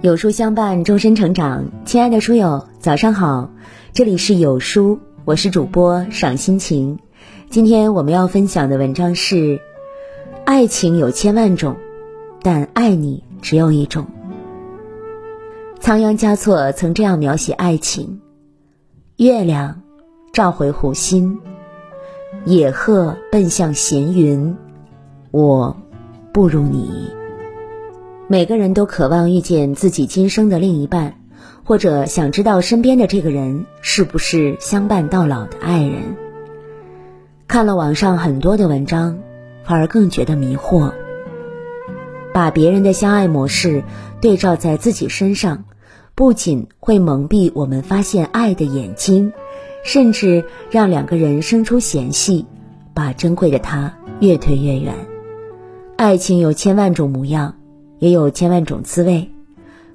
[0.00, 1.64] 有书相伴，终身成长。
[1.84, 3.50] 亲爱的书友，早上好，
[3.92, 7.00] 这里是有书，我是主播赏心情。
[7.50, 9.60] 今天我们要分享的文章是：
[10.44, 11.74] 爱情有千万种，
[12.42, 14.06] 但爱你只有一种。
[15.80, 18.20] 仓央嘉措曾这样描写爱情：
[19.16, 19.82] 月亮
[20.32, 21.40] 照回湖心，
[22.44, 24.56] 野鹤奔向闲云，
[25.32, 25.76] 我
[26.32, 27.17] 不如你。
[28.30, 31.14] 每个人都渴望遇见自己今生的另一半，
[31.64, 36.14] 或者想知道身边的这个人是不是相伴到老的爱人。
[37.46, 39.18] 看了网上很多的文章，
[39.64, 40.92] 反而更觉得迷惑。
[42.34, 43.82] 把别人的相爱模式
[44.20, 45.64] 对照在自己身上，
[46.14, 49.32] 不仅会蒙蔽我们发现爱的眼睛，
[49.82, 52.44] 甚至让两个人生出嫌隙，
[52.92, 54.94] 把珍贵的他越推越远。
[55.96, 57.54] 爱情有千万种模样。
[57.98, 59.30] 也有千万种滋味，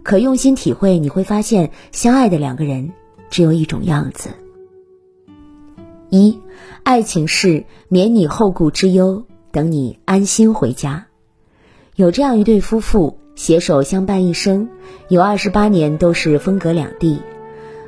[0.04, 2.92] 可用心体会，你会发现，相爱的两个人
[3.30, 4.30] 只有一种样子。
[6.10, 6.40] 一，
[6.84, 11.08] 爱情是免你后顾之忧，等你安心回家。
[11.96, 14.70] 有这样一对夫妇，携手相伴一生，
[15.08, 17.20] 有二十八年都是分隔两地。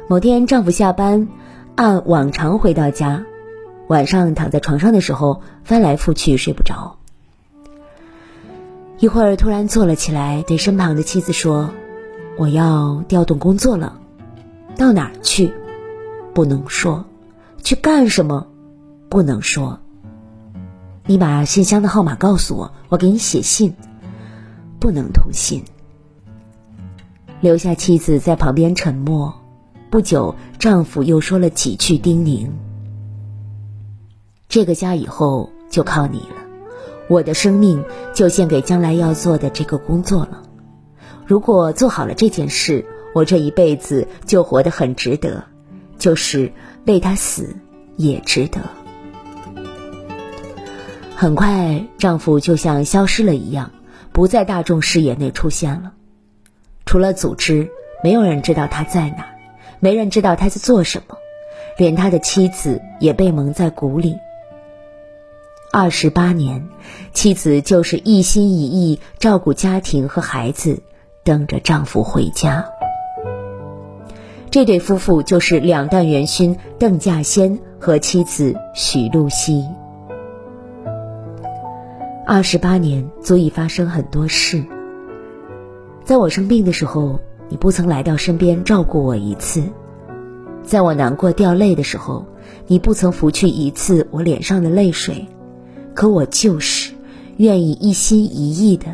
[0.07, 1.27] 某天，丈夫下班，
[1.75, 3.25] 按往常回到家，
[3.87, 6.97] 晚上躺在床上的时候，翻来覆去睡不着。
[8.97, 11.69] 一会儿突然坐了起来，对身旁的妻子说
[12.39, 13.99] ：“我要调动工作了，
[14.77, 15.53] 到哪儿去？
[16.33, 17.05] 不能说。
[17.61, 18.47] 去干什么？
[19.09, 19.79] 不能说。
[21.05, 23.73] 你把信箱的号码告诉我，我给你写信。
[24.79, 25.63] 不能通信。”
[27.41, 29.33] 留下妻子在旁边沉默。
[29.89, 32.49] 不久，丈夫又说了几句叮咛
[34.47, 36.35] ：“这个家以后就靠你了。”
[37.07, 40.43] 我的生命就献给将来要做的这个工作了。
[41.25, 45.43] 如果做好了这件事，我这一辈子就活得很值得，
[45.97, 46.51] 就是
[46.85, 47.55] 为他死
[47.95, 48.59] 也值得。
[51.15, 53.71] 很快，丈夫就像消失了一样，
[54.11, 55.93] 不在大众视野内出现了。
[56.85, 57.69] 除了组织，
[58.03, 59.25] 没有人知道他在哪，
[59.79, 61.15] 没人知道他在做什么，
[61.77, 64.17] 连他的妻子也被蒙在鼓里。
[65.77, 66.69] 二十八年，
[67.11, 70.81] 妻子就是一心一意照顾家庭和孩子，
[71.21, 72.65] 等着丈夫回家。
[74.49, 79.65] 这对夫妇就是两弹元勋邓稼先和妻子许露西。
[82.25, 84.63] 二十八年足以发生很多事。
[86.05, 87.19] 在我生病的时候，
[87.49, 89.63] 你不曾来到身边照顾我一次；
[90.63, 92.25] 在我难过掉泪的时候，
[92.65, 95.27] 你不曾拂去一次我脸上的泪水。
[95.95, 96.93] 可我就是
[97.37, 98.85] 愿意一心一意的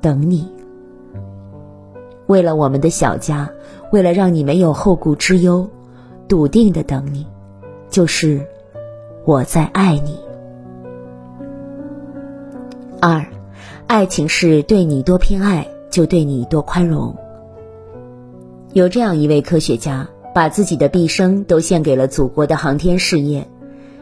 [0.00, 0.48] 等你，
[2.26, 3.48] 为了我们的小家，
[3.92, 5.68] 为了让你没有后顾之忧，
[6.26, 7.26] 笃定的等你，
[7.90, 8.40] 就是
[9.26, 10.18] 我在爱你。
[13.00, 13.24] 二，
[13.86, 17.14] 爱情是对你多偏爱，就对你多宽容。
[18.72, 23.46] 有这样一位科学家，把自己的毕生都献给了祖国的航天事业。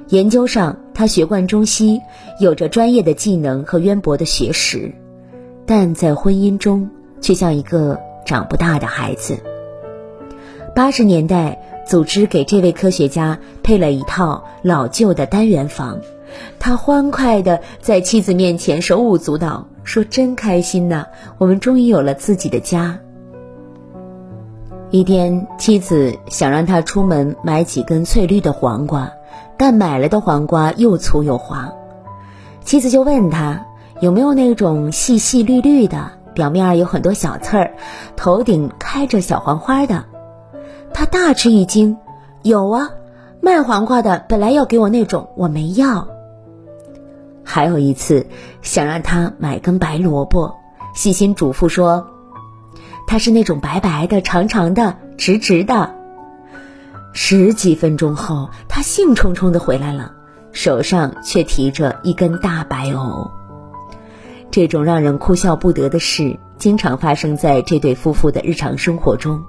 [0.09, 2.01] 研究上，他学贯中西，
[2.41, 4.93] 有着专业的技能和渊博的学识，
[5.67, 6.89] 但在婚姻中
[7.21, 9.37] 却像一个长不大的孩子。
[10.77, 15.99] 八十年代，组织给这位科学家配了一套老旧的单元房，
[16.61, 21.07] 他欢快地在妻子面前手舞足蹈，说：“真开心呐，
[21.39, 23.01] 我们终于有了自己的家。”
[24.91, 29.11] 一天，妻子想让他出门买几根翠绿的黄瓜。
[29.59, 31.73] 但买来的黄瓜又粗又黄，
[32.63, 33.65] 妻子就问他
[34.01, 37.73] 有没有那种细细绿绿的，表面有很多小刺儿，
[38.17, 40.05] 头顶开着小黄花的。
[40.93, 41.97] 他大吃一惊，
[42.43, 42.91] 有啊，
[43.41, 46.07] 卖黄瓜的本来要给我那种，我没要。
[47.43, 48.27] 还有一次，
[48.61, 50.55] 想让他买根白萝卜，
[50.95, 52.07] 细心嘱咐说，
[53.07, 55.95] 它是那种白白的、长长的、直直的。
[57.13, 60.13] 十几分钟后，他兴冲冲地回来了，
[60.53, 63.31] 手上却提着一根大白藕。
[64.51, 69.43] 这种让人哭笑不得的事，经常发生在这对夫妇的日常生活中。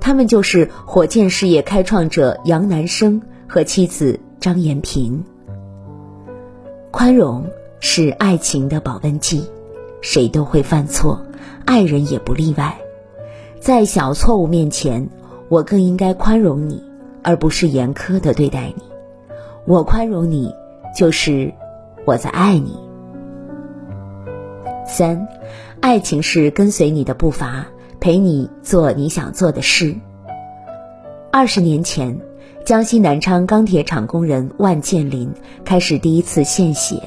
[0.00, 5.22] 他们就是火箭事业开创者杨南生和妻子张延平。
[6.90, 7.46] 宽容
[7.80, 9.44] 是爱情的保温剂，
[10.00, 11.24] 谁都会犯错，
[11.64, 12.76] 爱人也不例外。
[13.62, 15.08] 在小错误面前，
[15.48, 16.82] 我更应该宽容你。
[17.22, 18.82] 而不是严苛的对待你，
[19.64, 20.52] 我宽容你，
[20.98, 21.54] 就是
[22.04, 22.76] 我在爱你。
[24.84, 25.28] 三，
[25.80, 27.64] 爱情是跟随你的步伐，
[28.00, 29.94] 陪你做你想做的事。
[31.30, 32.18] 二十年前，
[32.66, 35.32] 江西南昌钢铁厂工人万建林
[35.64, 37.00] 开始第一次献血。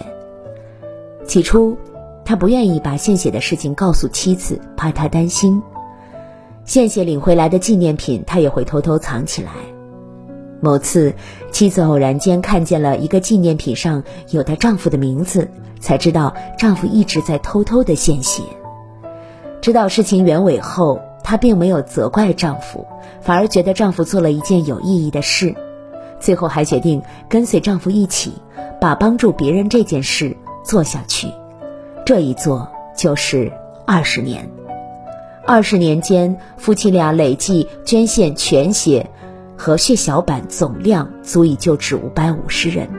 [1.28, 1.76] 起初，
[2.24, 5.62] 他不愿意把献血的事情告诉妻子，怕她担心。
[6.66, 9.52] 献血领回来的纪念品，他也会偷偷藏起来。
[10.62, 11.14] 某次，
[11.52, 15.48] 妻子偶然间看见了一个纪念品上有她丈夫的名字，
[15.80, 18.42] 才知道丈夫一直在偷偷的献血。
[19.62, 22.88] 知道事情原委后，她并没有责怪丈夫，
[23.22, 25.54] 反而觉得丈夫做了一件有意义的事。
[26.20, 28.34] 最后还决定跟随丈夫一起，
[28.82, 31.28] 把帮助别人这件事做下去。
[32.06, 33.52] 这一做就是
[33.86, 34.50] 二十年。
[35.48, 39.12] 二十年间，夫妻俩累计捐献全血
[39.56, 42.90] 和血小板总量足以救治五百五十人。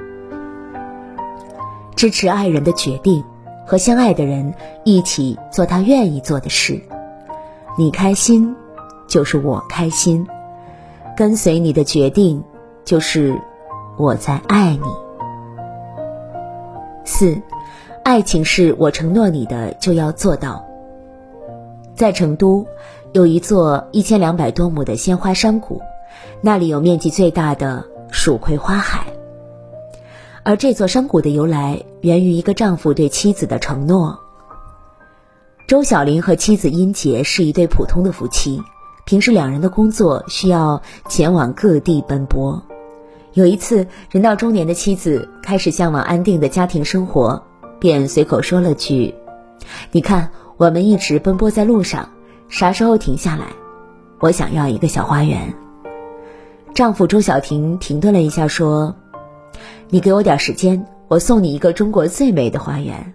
[1.96, 3.24] 支持爱人的决定，
[3.66, 4.54] 和相爱的人
[4.84, 6.80] 一起做他愿意做的事。
[7.76, 8.54] 你开心，
[9.08, 10.24] 就是我开心；
[11.16, 12.44] 跟随你的决定，
[12.84, 13.36] 就是
[13.96, 14.86] 我在爱你。
[17.04, 17.36] 四，
[18.04, 20.64] 爱情是我承诺你的，就要做到。
[21.96, 22.66] 在成都，
[23.12, 25.80] 有一座一千两百多亩的鲜花山谷，
[26.42, 29.06] 那里有面积最大的蜀葵花海。
[30.42, 34.20] 而这座山谷的由来，源于一个丈夫对妻子的承诺。
[35.66, 38.62] 周小林和妻子殷杰是一对普通的夫妻，
[39.06, 42.62] 平时两人的工作需要前往各地奔波。
[43.32, 47.42] 有一次，人到中年的妻子开始向往安定的家庭生活，
[47.80, 49.14] 便随口说了句
[49.92, 52.08] ：“你看。”我们一直奔波在路上，
[52.48, 53.48] 啥时候停下来？
[54.20, 55.52] 我想要一个小花园。
[56.72, 58.96] 丈夫周小婷停顿了一下，说
[59.90, 63.12] ：“你给我点时间，我送你一个中国最美的花园。”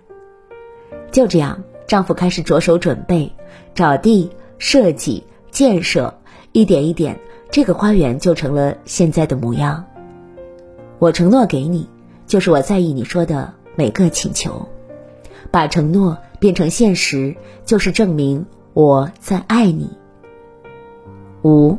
[1.11, 3.31] 就这样，丈夫开始着手准备、
[3.73, 4.29] 找地、
[4.59, 6.13] 设计、建设，
[6.51, 9.83] 一点一点，这个花园就成了现在的模样。
[10.99, 11.89] 我承诺给你，
[12.27, 14.67] 就是我在意你说的每个请求，
[15.49, 16.15] 把承诺。
[16.41, 17.35] 变成现实，
[17.67, 19.91] 就是证明我在爱你。
[21.43, 21.77] 五，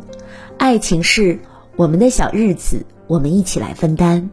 [0.56, 1.40] 爱情是
[1.74, 4.30] 我们的小日子，我们一起来分担。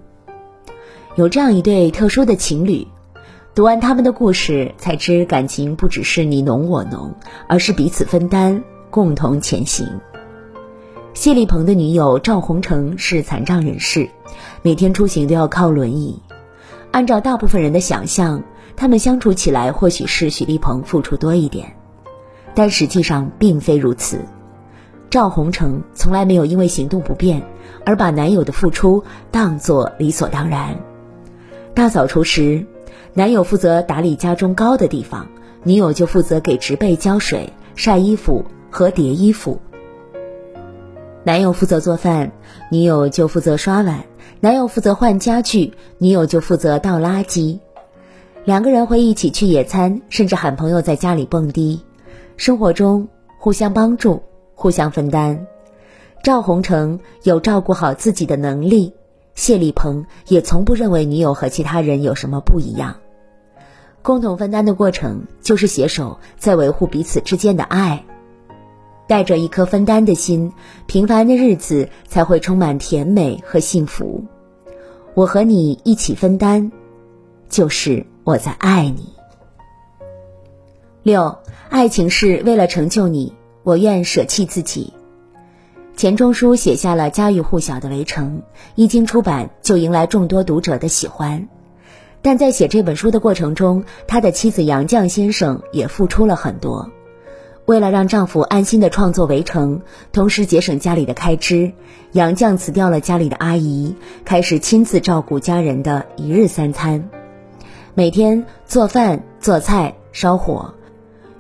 [1.16, 2.88] 有这样一对特殊的情侣，
[3.56, 7.16] 读完他们的故事，才知感情不只是你侬我侬，
[7.48, 9.88] 而是彼此分担，共同前行。
[11.16, 14.08] 谢立鹏的女友赵红成是残障人士，
[14.62, 16.22] 每天出行都要靠轮椅。
[16.92, 18.44] 按照大部分人的想象。
[18.76, 21.76] 他们相处起来，或许是许立鹏付出多一点，
[22.56, 24.22] 但实际上并非如此。
[25.10, 27.44] 赵红成从来没有因为行动不便
[27.86, 30.78] 而把男友的付出当作理所当然。
[31.74, 32.66] 大扫除时，
[33.14, 35.28] 男友负责打理家中高的地方，
[35.64, 39.60] 女友就负责给植被浇水、晒衣服和叠衣服。
[41.26, 42.32] 男友负责做饭，
[42.72, 44.04] 女友就负责刷碗；
[44.42, 47.60] 男友负责换家具，女友就负责倒垃圾。
[48.46, 51.82] 两个人会一起去野餐，甚至喊朋友在家里蹦迪，
[52.38, 54.24] 生活中互相帮助，
[54.56, 55.46] 互相分担。
[56.24, 58.94] 赵红成有照顾好自己的能力，
[59.36, 62.96] 谢立鹏也从不认为女友和其他人有什么不一样。
[64.02, 68.06] 共同分担的过程，就是携手在维护彼此之间的爱。
[69.06, 70.54] 带着一颗分担的心，
[70.86, 74.24] 平凡的日子才会充满甜美和幸福。
[75.14, 76.72] 我和你一起分担，
[77.50, 78.06] 就是。
[78.26, 79.16] 我在爱你。
[81.02, 81.40] 六，
[81.70, 84.94] 爱情是为了成就你，我愿舍弃自己。
[85.96, 88.38] 钱钟书写下了家喻户晓的《围城》，
[88.76, 91.50] 一经出版就迎来众多读者的喜欢。
[92.22, 96.92] 但在写这本书的过程中，他的妻子杨绛先生也付出了很多。
[97.70, 99.78] 为了让丈夫安心的创作《围城》，
[100.12, 101.72] 同时节省家里的开支，
[102.14, 103.96] 杨绛辞掉了家里的阿姨，
[104.26, 107.12] 开始亲自照顾家人的一日三餐。
[107.94, 110.74] 每天做饭、做菜、烧火，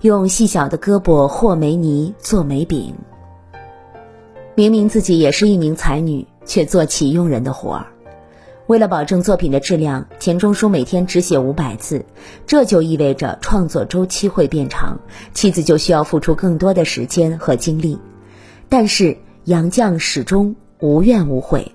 [0.01, 2.93] 用细小的胳膊和煤泥做煤饼。
[4.53, 7.87] 明明自己也是一名才女，却做起佣人的活儿。
[8.69, 12.05] 为了保证作品的质量，钱钟书每天只写五百字，
[12.45, 14.99] 这就意味着创作周期会变长，
[15.33, 17.97] 妻子就需要付出更多的时间和精力。
[18.69, 21.71] 但是杨绛始终无怨无悔，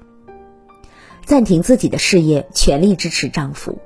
[1.24, 3.76] 暂停自己的事业，全力支持丈夫。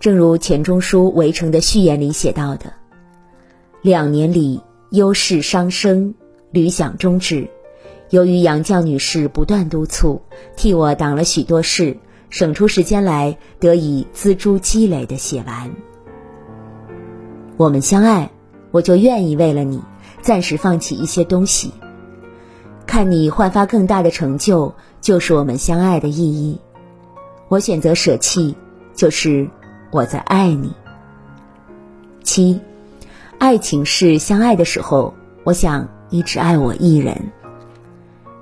[0.00, 2.72] 正如钱钟书《围城》的序言里写到的
[3.80, 4.60] ：“两年里，
[4.90, 6.16] 忧事伤生，
[6.50, 7.48] 屡想终止。
[8.10, 10.20] 由于杨绛女士不断督促，
[10.56, 11.98] 替我挡了许多事，
[12.30, 15.70] 省出时间来，得以锱铢积累的写完。
[17.56, 18.30] 我们相爱，
[18.70, 19.82] 我就愿意为了你，
[20.20, 21.72] 暂时放弃一些东西。
[22.86, 26.60] 看你焕发更大的成就，就是我们相爱的意义。
[27.48, 28.54] 我选择舍弃，
[28.94, 29.48] 就是
[29.90, 30.72] 我在爱你。
[32.22, 32.60] 七，
[33.38, 37.32] 爱情是相爱的时候，我想你只爱我一人。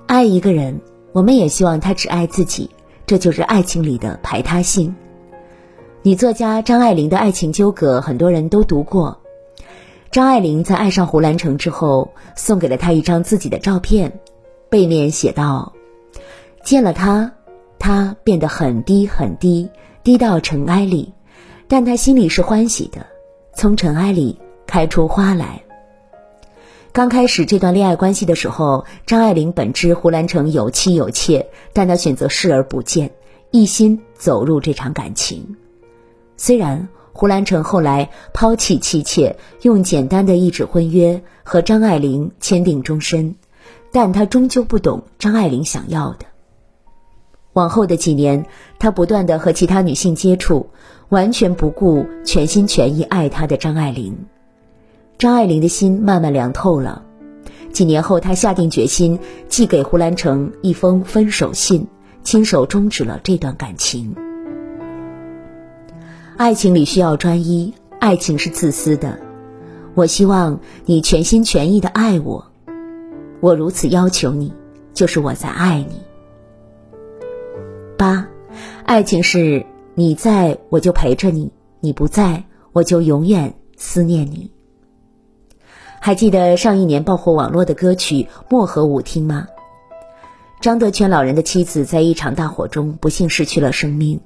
[0.06, 0.80] 爱一个人，
[1.12, 2.70] 我们也希望他只爱自己，
[3.06, 4.94] 这就是爱情里的排他性。
[6.02, 9.20] 女作家张爱玲的爱情纠葛，很多人都读过。
[10.10, 14.20] 张爱玲在爱上胡兰成之后，送给了他一张自己的照片，
[14.68, 15.72] 背面写道
[16.64, 17.32] ：“见了他，
[17.78, 19.68] 他变得很低很低，
[20.02, 21.12] 低到尘埃里，
[21.68, 23.06] 但他心里是欢喜的，
[23.54, 25.62] 从尘埃里开出花来。”
[26.96, 33.10] 刚开始这段恋爱关系的时候，张爱玲本知胡兰成有妻有妾，但她选择视而不见，
[33.50, 35.56] 一心走入这场感情。
[36.38, 43.34] 虽然胡兰成后来抛弃妻妾，用简单的一纸婚约和张爱玲签订终身，
[43.92, 46.24] 但他终究不懂张爱玲想要的。
[47.52, 48.46] 往后的几年，
[48.78, 50.70] 他不断的和其他女性接触，
[51.10, 54.16] 完全不顾全心全意爱他的张爱玲。
[55.18, 57.02] 张爱玲的心慢慢凉透了。
[57.72, 59.18] 几年后，她下定决心
[59.48, 61.86] 寄给胡兰成一封分手信，
[62.22, 64.14] 亲手终止了这段感情。
[66.36, 69.18] 爱情里需要专一，爱情是自私的。
[69.94, 72.46] 我希望你全心全意的爱我，
[73.40, 74.52] 我如此要求你，
[74.92, 76.02] 就是我在爱你。
[77.96, 78.28] 八，
[78.84, 84.50] 爱情是你在我就陪着你，你不在我就永远思念你。
[86.06, 89.48] 还记得上一年爆火网络的歌曲《漠河舞厅》吗？
[90.60, 94.20] 张德全老人的妻子在一场大火中不幸失去了生命。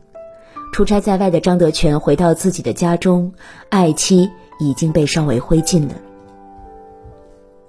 [0.75, 3.33] 出差在外的张德全回到自己的家中，
[3.71, 5.95] 爱妻已经被烧为灰烬了。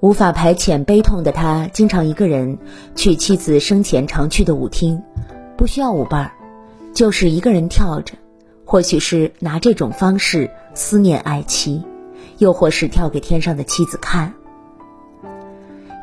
[0.02, 2.58] 无法排遣悲痛的他，经常一个人
[2.96, 5.02] 去妻子生前常去的舞厅，
[5.56, 6.32] 不需要舞伴儿，
[6.94, 8.16] 就是一个人跳着。
[8.66, 11.82] 或许是拿这种方式思念爱妻，
[12.42, 14.34] 又或是跳给天上的妻子看。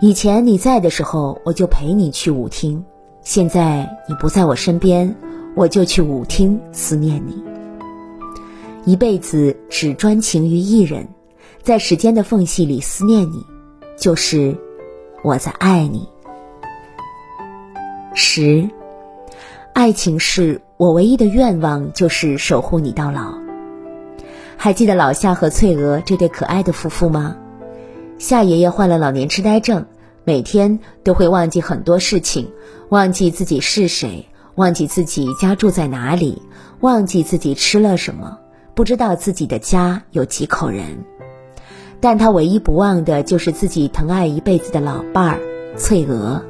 [0.01, 2.81] 以前你在的时候，我就陪你去舞厅；
[3.23, 5.15] 现在你不在我身边。
[5.57, 7.43] 我就去舞厅思念你，
[8.85, 11.09] 一辈子只专情于一人，
[11.65, 13.45] 在时间的缝隙里思念你，
[13.97, 14.57] 就是
[15.25, 16.09] 我在爱你。
[18.15, 18.71] 十，
[19.73, 23.48] 爱情是我唯一的愿望，就是守护你到老。
[24.61, 27.37] 还记得老夏和翠娥这对可爱的夫妇吗？
[28.19, 29.87] 夏爷爷患了老年痴呆症，
[30.25, 32.51] 每天都会忘记很多事情，
[32.89, 34.27] 忘记自己是谁。
[34.57, 36.43] 忘记自己家住在哪里，
[36.81, 38.41] 忘记自己吃了什么，
[38.75, 41.05] 不知道自己的家有几口人，
[42.01, 45.41] 但他唯一不忘的就是自己疼爱一辈子的老伴儿
[45.77, 46.43] 翠娥。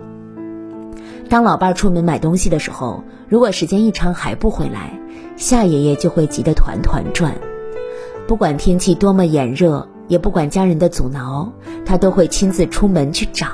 [1.28, 4.98] 当老伴儿出门买东西的时候，如果时间一长还不回来，
[5.36, 7.34] 夏爷爷就会急得团团转。
[8.28, 11.50] 不管天气多么炎热，也不管家人的阻挠，
[11.86, 13.46] 他都会亲自出门去找。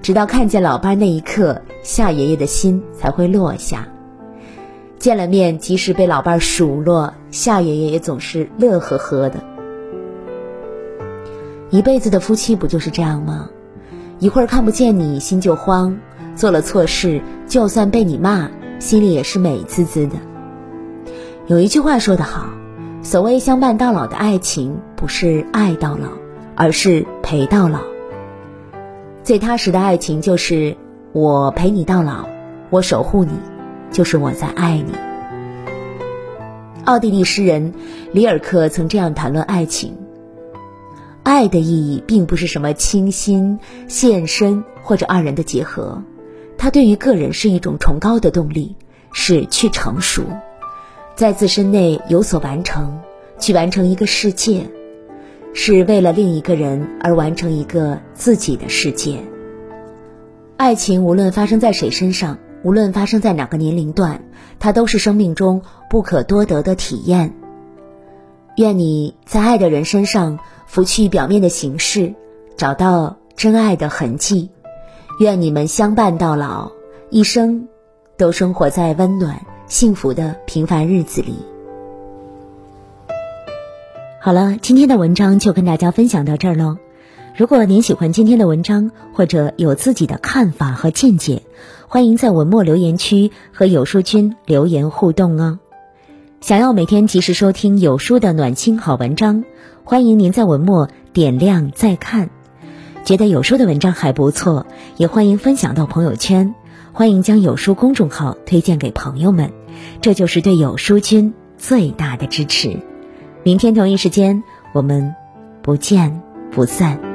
[0.00, 3.86] 直到看见老伴那一刻，夏爷爷的心才会落下。
[4.98, 9.38] 见了面，即使被老伴数落，夏爷爷也总是乐呵呵的。
[11.68, 13.50] 一辈子的夫妻不就是这样吗？
[14.18, 15.94] 一会儿看不见你，心就慌；
[16.34, 20.16] 做了错事，就算被你骂，心里也是美滋滋的。
[21.48, 22.46] 有一句话说得好
[23.02, 26.08] ：“所谓相伴到老的爱情，不是爱到老，
[26.54, 27.80] 而是陪到老。”
[29.24, 30.76] 最踏实的爱情就是
[31.12, 32.28] 我陪你到老，
[32.68, 33.32] 我守护你，
[33.90, 34.92] 就是我在爱你。
[36.84, 37.72] 奥地利诗人
[38.12, 39.96] 里尔克曾这样谈论爱情：
[41.22, 46.02] 爱的意义并不是什么倾心、献身或者二人的结合，
[46.58, 48.76] 它对于个人是一种崇高的动力，
[49.12, 50.22] 是去成熟，
[51.14, 53.00] 在自身内有所完成，
[53.38, 54.66] 去完成一个世界。
[55.52, 59.18] 是为了另一个人而完成一个自己的世界。
[60.56, 64.22] 爱情无论发生在谁身上，无论发生在哪个年龄段，
[64.60, 67.34] 它都是生命中不可多得的体验。
[68.58, 72.14] 愿你在爱的人身上拂去表面的形式，
[72.56, 74.50] 找到真爱的痕迹。
[75.18, 76.70] 愿你们相伴到老，
[77.10, 77.66] 一生
[78.16, 81.32] 都生活在温暖幸福的平凡日子里。
[84.20, 86.76] 好了，今天的文章就跟大家分享到这儿喽。
[87.36, 91.42] 如果您喜欢今天的文章，或者有自己的看法和见解，
[91.86, 95.60] 欢迎在文末留言区和有书君留言互动哦。
[96.40, 99.44] 想要每天及时收听有书的暖心好文章，
[99.84, 102.28] 欢迎您在文末点亮再看。
[103.04, 106.56] 觉得有书的文章还不错，也欢迎分享到朋友圈，
[106.92, 109.52] 欢迎将有书公众号推荐给朋友们，
[110.00, 112.78] 这就是对有书君最大的支持。
[113.42, 115.14] 明天同一时间，我们
[115.62, 117.09] 不见不散。